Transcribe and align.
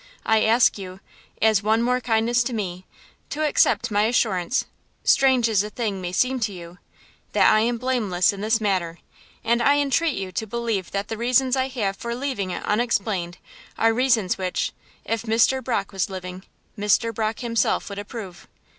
I 0.25 0.41
ask 0.41 0.79
you 0.79 0.99
as 1.43 1.61
one 1.61 1.83
more 1.83 2.01
kindness 2.01 2.41
to 2.45 2.53
me 2.53 2.87
to 3.29 3.45
accept 3.47 3.91
my 3.91 4.05
assurance 4.05 4.65
(strange 5.03 5.47
as 5.47 5.61
the 5.61 5.69
thing 5.69 6.01
may 6.01 6.11
seem 6.11 6.39
to 6.39 6.51
you) 6.51 6.79
that 7.33 7.53
I 7.53 7.59
am 7.59 7.77
blameless 7.77 8.33
in 8.33 8.41
this 8.41 8.59
matter; 8.59 8.97
and 9.43 9.61
I 9.61 9.77
entreat 9.77 10.15
you 10.15 10.31
to 10.31 10.47
believe 10.47 10.89
that 10.89 11.07
the 11.07 11.17
reasons 11.19 11.55
I 11.55 11.67
have 11.67 11.97
for 11.97 12.15
leaving 12.15 12.49
it 12.49 12.63
unexplained 12.65 13.37
are 13.77 13.93
reasons 13.93 14.39
which, 14.39 14.71
if 15.05 15.21
Mr. 15.21 15.63
Brock 15.63 15.91
was 15.91 16.09
living, 16.09 16.45
Mr. 16.75 17.13
Brock 17.13 17.41
himself 17.41 17.87
would 17.89 17.99
approve." 17.99 18.47